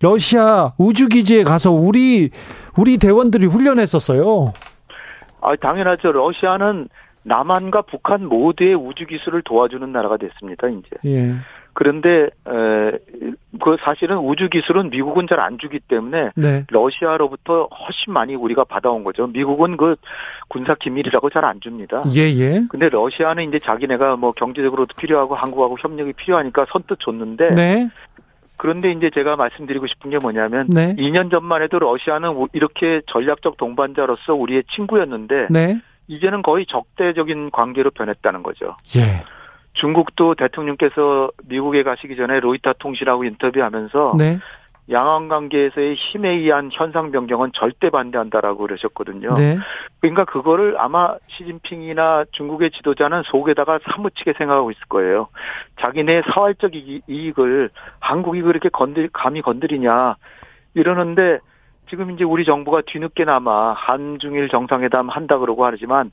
러시아 0.00 0.72
우주 0.78 1.08
기지에 1.08 1.44
가서 1.44 1.72
우리 1.72 2.30
우리 2.76 2.98
대원들이 2.98 3.46
훈련했었어요. 3.46 4.52
아 5.40 5.56
당연하죠. 5.56 6.12
러시아는 6.12 6.88
남한과 7.22 7.82
북한 7.82 8.26
모두의 8.26 8.74
우주 8.74 9.06
기술을 9.06 9.42
도와주는 9.42 9.90
나라가 9.92 10.16
됐습니다. 10.16 10.68
이제. 10.68 10.88
예. 11.06 11.34
그런데 11.76 12.26
에, 12.46 12.92
그 13.60 13.76
사실은 13.80 14.18
우주 14.18 14.48
기술은 14.48 14.90
미국은 14.90 15.26
잘 15.26 15.40
안 15.40 15.58
주기 15.58 15.80
때문에 15.80 16.30
네. 16.36 16.64
러시아로부터 16.70 17.64
훨씬 17.66 18.12
많이 18.12 18.34
우리가 18.36 18.62
받아온 18.64 19.02
거죠. 19.02 19.26
미국은 19.26 19.76
그 19.76 19.96
군사 20.48 20.74
기밀이라고 20.74 21.30
잘 21.30 21.44
안 21.44 21.60
줍니다. 21.60 22.04
예, 22.14 22.20
예. 22.30 22.60
근데 22.70 22.88
러시아는 22.88 23.48
이제 23.48 23.58
자기네가 23.58 24.16
뭐 24.16 24.32
경제적으로도 24.32 24.94
필요하고 24.96 25.34
한국하고 25.34 25.76
협력이 25.80 26.12
필요하니까 26.12 26.66
선뜻 26.70 26.98
줬는데 27.00 27.54
네. 27.54 27.90
그런데 28.64 28.92
이제 28.92 29.10
제가 29.10 29.36
말씀드리고 29.36 29.86
싶은 29.86 30.08
게 30.08 30.16
뭐냐면 30.16 30.66
네. 30.70 30.94
2년 30.96 31.30
전만 31.30 31.60
해도 31.60 31.78
러시아는 31.78 32.46
이렇게 32.54 33.02
전략적 33.08 33.58
동반자로서 33.58 34.32
우리의 34.32 34.64
친구였는데 34.70 35.48
네. 35.50 35.82
이제는 36.08 36.40
거의 36.40 36.64
적대적인 36.64 37.50
관계로 37.50 37.90
변했다는 37.90 38.42
거죠. 38.42 38.74
예. 38.96 39.22
중국도 39.74 40.34
대통령께서 40.36 41.30
미국에 41.46 41.82
가시기 41.82 42.16
전에 42.16 42.40
로이터 42.40 42.72
통신하고 42.78 43.24
인터뷰하면서 43.24 44.14
네. 44.16 44.38
양안 44.90 45.28
관계에서의 45.28 45.94
힘에 45.94 46.30
의한 46.30 46.68
현상 46.72 47.10
변경은 47.10 47.52
절대 47.54 47.90
반대한다라고 47.90 48.58
그러셨거든요. 48.58 49.34
네. 49.34 49.56
그러니까 50.00 50.24
그거를 50.24 50.76
아마 50.78 51.16
시진핑이나 51.28 52.26
중국의 52.32 52.70
지도자는 52.72 53.22
속에다가 53.24 53.80
사무치게 53.84 54.34
생각하고 54.36 54.70
있을 54.70 54.82
거예요. 54.88 55.28
자기네 55.80 56.22
사활적 56.32 56.72
이익을 56.74 57.70
한국이 58.00 58.42
그렇게 58.42 58.68
건들 58.68 59.08
감히 59.12 59.40
건드리냐 59.40 60.16
이러는데 60.74 61.38
지금 61.88 62.10
이제 62.10 62.24
우리 62.24 62.44
정부가 62.44 62.82
뒤늦게나마 62.86 63.72
한중일 63.72 64.48
정상회담 64.48 65.08
한다 65.08 65.38
그러고 65.38 65.64
하지만 65.64 66.10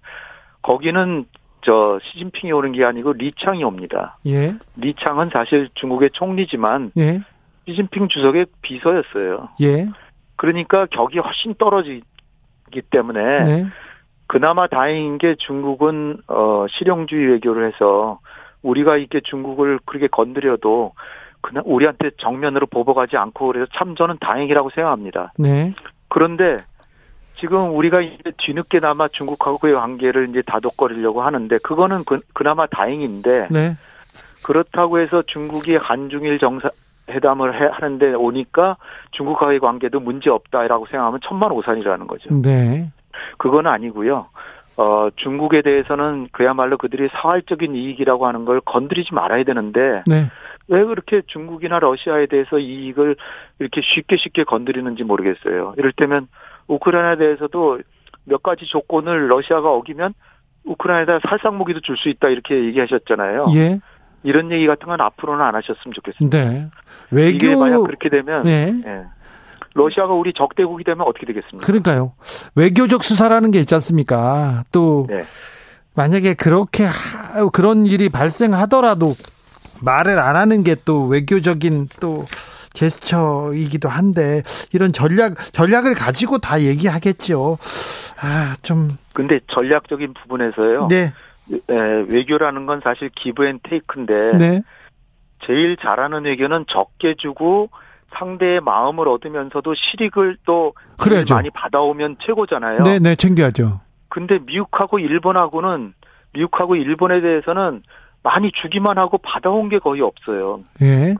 거기는 0.62 1.26
저 1.62 2.00
시진핑이 2.04 2.52
오는 2.52 2.72
게 2.72 2.84
아니고 2.84 3.14
리창이 3.14 3.64
옵니다. 3.64 4.18
예. 4.26 4.56
리창은 4.78 5.30
사실 5.32 5.70
중국의 5.76 6.12
총리지만 6.14 6.92
예. 6.98 7.22
시진핑 7.68 8.08
주석의 8.10 8.48
비서였어요. 8.62 9.50
예. 9.62 9.88
그러니까 10.36 10.86
격이 10.88 11.20
훨씬 11.20 11.54
떨어지기 11.56 12.82
때문에 12.90 13.44
네. 13.44 13.66
그나마 14.28 14.68
다행인 14.68 15.18
게 15.18 15.36
중국은 15.36 16.18
어 16.28 16.66
실용주의 16.70 17.28
외교를 17.34 17.68
해서 17.68 18.20
우리가 18.64 18.98
이렇게 18.98 19.20
중국을 19.20 19.80
그렇게 19.86 20.08
건드려도 20.08 20.94
그냥 21.42 21.64
우리한테 21.66 22.12
정면으로 22.18 22.68
보복하지 22.68 23.18
않고 23.18 23.48
그래서 23.48 23.66
참 23.74 23.96
저는 23.96 24.18
다행이라고 24.20 24.70
생각합니다. 24.70 25.34
네. 25.38 25.74
그런데 26.08 26.64
지금 27.40 27.76
우리가 27.76 28.02
이제 28.02 28.32
뒤늦게나마 28.38 29.08
중국하고의 29.08 29.74
관계를 29.74 30.30
이제 30.30 30.42
다독거리려고 30.44 31.24
하는데 31.24 31.58
그거는 31.60 32.04
그, 32.06 32.20
그나마 32.34 32.68
다행인데 32.68 33.48
네. 33.50 33.76
그렇다고 34.44 35.00
해서 35.00 35.24
중국이 35.26 35.76
한중일 35.76 36.40
정사 36.40 36.70
회담을 37.10 37.60
해, 37.60 37.70
하는데 37.72 38.14
오니까 38.14 38.78
중국과의 39.12 39.60
관계도 39.60 40.00
문제 40.00 40.30
없다라고 40.30 40.86
생각하면 40.88 41.20
천만 41.24 41.52
오산이라는 41.52 42.08
거죠. 42.08 42.34
네. 42.42 42.92
그건 43.38 43.68
아니고요. 43.68 44.28
어, 44.78 45.10
중국에 45.18 45.62
대해서는 45.62 46.30
그야말로 46.32 46.78
그들이 46.78 47.10
사활적인 47.12 47.76
이익이라고 47.76 48.26
하는 48.26 48.46
걸 48.46 48.62
건드리지 48.62 49.14
말아야 49.14 49.44
되는데 49.44 50.04
네. 50.08 50.30
왜 50.68 50.84
그렇게 50.86 51.22
중국이나 51.28 51.80
러시아에 51.80 52.28
대해서 52.28 52.58
이익을 52.58 53.18
이렇게 53.60 53.82
쉽게 53.82 54.16
쉽게 54.18 54.44
건드리는지 54.46 55.04
모르겠어요. 55.04 55.74
이를테면 55.78 56.28
우크라이나에 56.68 57.18
대해서도 57.18 57.80
몇 58.26 58.42
가지 58.42 58.66
조건을 58.66 59.30
러시아가 59.30 59.72
어기면 59.72 60.14
우크라이나에다 60.64 61.28
살상 61.28 61.58
무기도 61.58 61.82
줄 61.82 61.98
수 61.98 62.08
있다 62.08 62.30
이렇게 62.30 62.56
얘기하셨잖아요. 62.66 63.48
예. 63.56 63.80
이런 64.24 64.52
얘기 64.52 64.68
같은 64.68 64.88
건 64.88 65.02
앞으로는 65.02 65.44
안 65.44 65.56
하셨으면 65.56 65.94
좋겠습니다. 65.94 66.38
네. 66.38 66.68
외교 67.12 67.36
이게 67.48 67.56
만약 67.56 67.80
그렇게 67.84 68.10
되면 68.10 68.44
네. 68.44 68.74
예. 68.86 69.04
러시아가 69.74 70.14
우리 70.14 70.34
적대국이 70.34 70.84
되면 70.84 71.08
어떻게 71.08 71.26
되겠습니까? 71.26 71.66
그러니까요. 71.66 72.14
외교적 72.56 73.04
수사라는 73.04 73.52
게 73.52 73.60
있지 73.60 73.74
않습니까? 73.76 74.64
또 74.72 75.08
네. 75.10 75.24
만약에 75.96 76.34
그렇게 76.34 76.88
그런 77.54 77.86
일이 77.86 78.10
발생하더라도 78.10 79.14
말을 79.84 80.20
안 80.20 80.36
하는 80.36 80.64
게 80.64 80.76
또 80.86 81.06
외교적인 81.08 81.88
또 82.00 82.26
제스처이기도 82.74 83.90
한데 83.90 84.42
이런 84.74 84.92
전략 84.94 85.36
전략을 85.52 85.94
가지고 85.96 86.38
다 86.38 86.62
얘기하겠죠. 86.62 87.58
아, 88.22 88.56
좀 88.62 88.98
근데 89.14 89.40
전략적인 89.52 90.14
부분에서요. 90.14 90.88
네. 90.90 91.12
에, 91.52 91.76
외교라는 92.08 92.66
건 92.66 92.82
사실 92.84 93.10
give 93.10 93.46
and 93.46 93.60
take인데 93.64 94.32
네. 94.38 94.62
제일 95.46 95.78
잘하는 95.78 96.26
외교는 96.26 96.66
적게 96.68 97.16
주고 97.16 97.70
상대의 98.14 98.62
마음을 98.62 99.08
얻으면서도 99.08 99.74
실익을 99.74 100.38
또 100.46 100.74
그래야죠. 101.00 101.36
많이 101.36 101.50
받아오면 101.50 102.18
최고잖아요. 102.22 102.84
네, 102.84 103.00
네, 103.00 103.16
챙겨야죠. 103.16 103.80
근데 104.10 104.40
미국하고 104.40 105.00
일본하고는 105.00 105.94
미국하고 106.34 106.76
일본에 106.76 107.22
대해서는 107.22 107.82
많이 108.24 108.52
주기만 108.52 108.98
하고 108.98 109.18
받아온 109.18 109.70
게 109.70 109.80
거의 109.80 110.02
없어요. 110.02 110.62
예. 110.82 111.16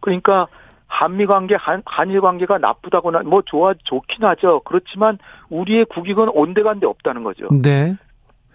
그러니까 0.00 0.46
한미 0.86 1.26
관계, 1.26 1.56
한, 1.56 1.82
한일 1.84 2.20
관계가 2.20 2.58
나쁘다거나 2.58 3.22
뭐 3.24 3.42
좋아 3.44 3.74
좋긴 3.84 4.24
하죠. 4.24 4.60
그렇지만 4.64 5.18
우리의 5.48 5.86
국익은 5.86 6.28
온데간데 6.28 6.86
없다는 6.86 7.24
거죠. 7.24 7.48
네. 7.50 7.96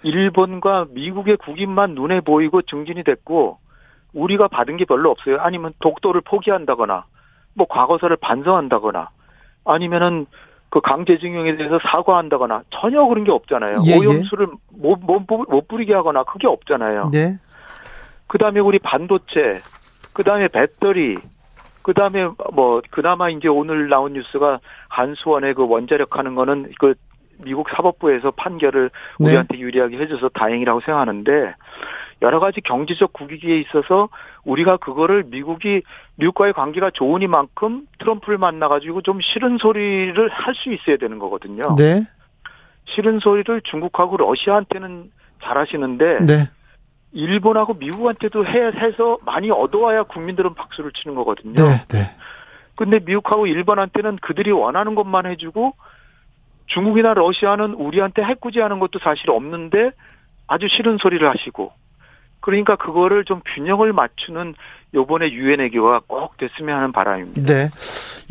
일본과 0.04 0.88
미국의 0.92 1.38
국익만 1.38 1.96
눈에 1.96 2.22
보이고 2.22 2.62
증진이 2.62 3.04
됐고 3.04 3.60
우리가 4.14 4.48
받은 4.48 4.78
게 4.78 4.86
별로 4.86 5.12
없어요. 5.12 5.38
아니면 5.40 5.74
독도를 5.80 6.22
포기한다거나 6.22 7.06
뭐 7.54 7.68
과거사를 7.68 8.16
반성한다거나 8.18 9.10
아니면은 9.66 10.26
그 10.70 10.80
강제징용에 10.80 11.58
대해서 11.58 11.80
사과한다거나 11.84 12.64
전혀 12.70 13.06
그런 13.06 13.26
게 13.26 13.32
없잖아요. 13.32 13.82
예, 13.86 13.92
예. 13.92 13.98
오염수를 13.98 14.48
못, 14.70 15.00
못, 15.02 15.26
못 15.28 15.68
뿌리게 15.68 15.94
하거나 15.94 16.24
그게 16.24 16.48
없잖아요. 16.48 17.10
네. 17.12 17.34
그 18.28 18.38
다음에 18.38 18.62
우리 18.62 18.80
반도체, 18.80 19.60
그 20.14 20.24
다음에 20.24 20.48
배터리, 20.48 21.18
그 21.82 21.94
다음에 21.94 22.30
뭐 22.54 22.82
그나마 22.90 23.30
이제 23.30 23.50
오늘 23.50 23.90
나온 23.90 24.14
뉴스가 24.14 24.60
한수원의 24.88 25.56
그 25.56 25.68
원자력 25.68 26.18
하는 26.18 26.36
거는 26.36 26.72
그 26.80 26.94
미국 27.44 27.70
사법부에서 27.70 28.32
판결을 28.32 28.90
네. 29.20 29.26
우리한테 29.26 29.58
유리하게 29.58 29.98
해줘서 29.98 30.30
다행이라고 30.30 30.82
생각하는데 30.82 31.54
여러 32.22 32.40
가지 32.40 32.62
경제적 32.62 33.14
국익에 33.14 33.60
있어서 33.60 34.10
우리가 34.46 34.78
그거를 34.78 35.24
미국이 35.26 35.82
미국과의 36.16 36.54
관계가 36.54 36.92
좋으니만큼 36.94 37.88
트럼프를 38.00 38.38
만나가지고 38.38 39.02
좀 39.02 39.20
싫은 39.22 39.58
소리를 39.58 40.30
할 40.30 40.54
수 40.56 40.72
있어야 40.72 40.98
되는 40.98 41.18
거거든요. 41.18 41.64
네. 41.78 42.02
싫은 42.86 43.20
소리를 43.20 43.62
중국하고 43.64 44.18
러시아한테는 44.18 45.12
잘하시는데 45.44 46.26
네. 46.26 46.50
일본하고 47.14 47.74
미국한테도 47.74 48.46
해, 48.46 48.68
해서 48.68 49.18
많이 49.26 49.50
얻어와야 49.50 50.04
국민들은 50.04 50.54
박수를 50.54 50.92
치는 50.94 51.16
거거든요. 51.16 51.54
네, 51.56 51.84
네. 51.90 52.12
근데 52.76 53.00
미국하고 53.00 53.48
일본한테는 53.48 54.18
그들이 54.22 54.52
원하는 54.52 54.96
것만 54.96 55.26
해주고 55.26 55.74
중국이나 56.74 57.14
러시아는 57.14 57.74
우리한테 57.74 58.24
해꾸지하는 58.24 58.80
것도 58.80 59.00
사실 59.00 59.30
없는데 59.30 59.92
아주 60.48 60.68
싫은 60.70 60.98
소리를 61.00 61.28
하시고 61.28 61.72
그러니까 62.40 62.76
그거를 62.76 63.24
좀 63.24 63.42
균형을 63.56 63.94
맞추는 63.94 64.56
요번에 64.94 65.32
유엔 65.32 65.60
외교가 65.60 66.02
꼭 66.06 66.36
됐으면 66.38 66.76
하는 66.76 66.92
바람입니다. 66.92 67.42
네. 67.42 67.70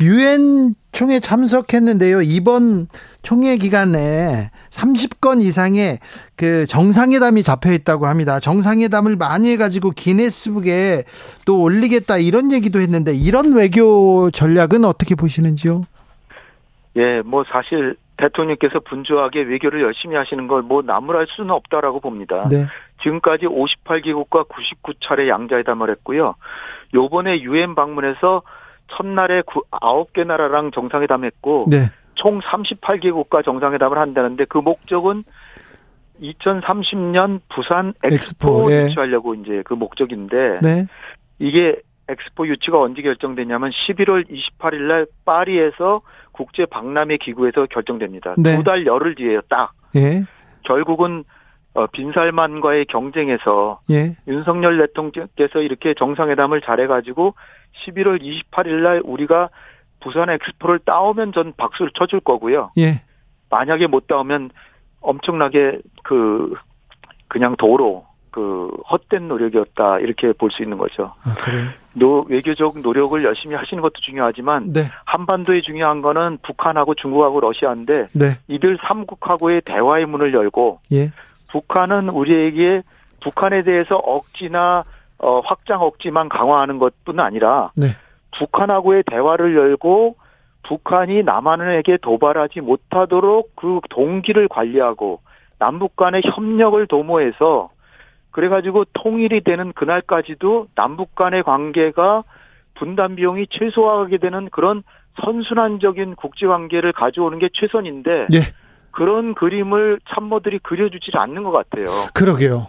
유엔 0.01 0.75
총회 0.91 1.19
참석했는데요. 1.19 2.21
이번 2.21 2.87
총회 3.21 3.57
기간에 3.57 4.49
30건 4.69 5.41
이상의 5.41 5.99
그 6.35 6.65
정상회담이 6.65 7.43
잡혀 7.43 7.71
있다고 7.71 8.07
합니다. 8.07 8.39
정상회담을 8.39 9.15
많이 9.15 9.51
해 9.51 9.57
가지고 9.57 9.91
기네스북에 9.91 11.03
또 11.45 11.61
올리겠다 11.61 12.17
이런 12.17 12.51
얘기도 12.51 12.79
했는데 12.79 13.13
이런 13.13 13.53
외교 13.53 14.29
전략은 14.31 14.83
어떻게 14.83 15.15
보시는지요? 15.15 15.85
예, 16.97 17.21
뭐 17.21 17.45
사실 17.49 17.95
대통령께서 18.17 18.79
분주하게 18.79 19.41
외교를 19.41 19.81
열심히 19.81 20.15
하시는 20.15 20.47
걸 20.47 20.61
뭐 20.61 20.81
나무랄 20.81 21.27
수는 21.29 21.51
없다라고 21.51 21.99
봅니다. 21.99 22.47
네. 22.49 22.65
지금까지 23.01 23.47
58개국과 23.47 24.47
99차례 24.47 25.27
양자회담을 25.27 25.89
했고요. 25.89 26.35
요번에 26.93 27.41
유엔 27.41 27.73
방문해서 27.75 28.43
첫날에 28.87 29.41
9개 29.41 30.25
나라랑 30.25 30.71
정상회담 30.71 31.25
했고 31.25 31.65
네. 31.69 31.89
총 32.15 32.39
38개국과 32.39 33.43
정상회담을 33.43 33.97
한다는데 33.97 34.45
그 34.45 34.57
목적은 34.59 35.23
2030년 36.21 37.39
부산 37.49 37.93
엑스포, 38.03 38.13
엑스포 38.61 38.71
예. 38.71 38.85
유치하려고 38.85 39.33
이제 39.33 39.63
그 39.65 39.73
목적인데 39.73 40.59
네. 40.61 40.85
이게 41.39 41.75
엑스포 42.07 42.47
유치가 42.47 42.79
언제 42.79 43.01
결정되냐면 43.01 43.71
11월 43.71 44.25
28일 44.29 44.81
날 44.81 45.05
파리에서 45.25 46.01
국제 46.31 46.65
박람회 46.65 47.17
기구에서 47.17 47.65
결정됩니다. 47.67 48.35
네. 48.37 48.55
두달 48.55 48.85
열흘 48.85 49.15
뒤에요, 49.15 49.41
딱. 49.49 49.73
예. 49.95 50.23
결국은 50.63 51.23
어, 51.73 51.87
빈살만과의 51.87 52.85
경쟁에서 52.85 53.79
예. 53.89 54.15
윤석열 54.27 54.77
대통령께서 54.77 55.59
이렇게 55.61 55.93
정상회담을 55.93 56.61
잘해가지고 56.61 57.33
11월 57.85 58.21
28일 58.21 58.81
날 58.83 59.01
우리가 59.03 59.49
부산 60.01 60.29
엑스포를 60.29 60.79
따오면 60.79 61.31
전 61.31 61.53
박수를 61.55 61.91
쳐줄 61.95 62.19
거고요. 62.21 62.71
예. 62.77 63.01
만약에 63.49 63.87
못 63.87 64.07
따오면 64.07 64.49
엄청나게 64.99 65.79
그 66.03 66.53
그냥 67.27 67.55
도로 67.55 68.05
그 68.31 68.69
헛된 68.89 69.27
노력이었다 69.27 69.99
이렇게 69.99 70.33
볼 70.33 70.51
수 70.51 70.63
있는 70.63 70.77
거죠. 70.77 71.13
아, 71.23 71.33
그래. 71.39 71.65
노 71.93 72.25
외교적 72.29 72.79
노력을 72.79 73.21
열심히 73.23 73.55
하시는 73.55 73.81
것도 73.81 73.95
중요하지만 74.01 74.71
네. 74.71 74.89
한반도의 75.05 75.61
중요한 75.61 76.01
거는 76.01 76.39
북한하고 76.41 76.95
중국하고 76.95 77.41
러시아인데 77.41 78.07
네. 78.13 78.25
이들 78.47 78.77
삼국하고의 78.81 79.61
대화의 79.61 80.05
문을 80.05 80.33
열고 80.33 80.79
예. 80.93 81.11
북한은 81.49 82.09
우리에게 82.09 82.83
북한에 83.21 83.63
대해서 83.63 83.97
억지나 83.97 84.85
어, 85.17 85.39
확장 85.41 85.81
억지만 85.81 86.29
강화하는 86.29 86.79
것뿐 86.79 87.19
아니라 87.19 87.71
네. 87.75 87.87
북한하고의 88.37 89.03
대화를 89.03 89.55
열고 89.55 90.15
북한이 90.63 91.23
남한에게 91.23 91.97
도발하지 92.01 92.61
못하도록 92.61 93.55
그 93.55 93.81
동기를 93.89 94.47
관리하고 94.47 95.19
남북 95.59 95.95
간의 95.95 96.21
협력을 96.23 96.87
도모해서 96.87 97.69
그래가지고 98.31 98.85
통일이 98.93 99.41
되는 99.41 99.73
그날까지도 99.73 100.67
남북 100.75 101.15
간의 101.15 101.43
관계가 101.43 102.23
분담 102.75 103.15
비용이 103.15 103.47
최소화하게 103.49 104.17
되는 104.17 104.49
그런 104.51 104.83
선순환적인 105.21 106.15
국제 106.15 106.47
관계를 106.47 106.93
가져오는 106.93 107.37
게 107.39 107.49
최선인데 107.53 108.27
네. 108.29 108.39
그런 108.91 109.35
그림을 109.35 109.99
참모들이 110.09 110.59
그려주지 110.59 111.11
않는 111.13 111.43
것 111.43 111.51
같아요. 111.51 111.85
그러게요. 112.13 112.67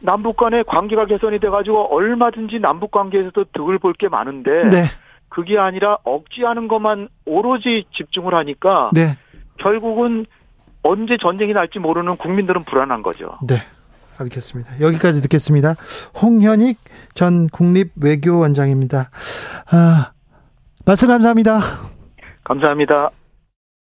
남북 0.00 0.36
간의 0.36 0.64
관계가 0.64 1.06
개선이 1.06 1.38
돼가지고 1.40 1.94
얼마든지 1.94 2.60
남북 2.60 2.90
관계에서도 2.90 3.44
득을 3.52 3.78
볼 3.78 3.94
게 3.94 4.08
많은데 4.08 4.68
네. 4.68 4.84
그게 5.28 5.58
아니라 5.58 5.98
억지하는 6.04 6.68
것만 6.68 7.08
오로지 7.24 7.86
집중을 7.96 8.34
하니까 8.34 8.90
네. 8.92 9.16
결국은 9.58 10.26
언제 10.82 11.16
전쟁이 11.16 11.52
날지 11.52 11.78
모르는 11.78 12.16
국민들은 12.16 12.64
불안한 12.64 13.02
거죠. 13.02 13.38
네. 13.48 13.56
알겠습니다. 14.18 14.80
여기까지 14.80 15.22
듣겠습니다. 15.22 15.74
홍현익 16.20 16.78
전 17.14 17.48
국립외교원장입니다. 17.48 19.10
아, 19.70 20.12
말씀 20.84 21.08
감사합니다. 21.08 21.60
감사합니다. 22.44 23.10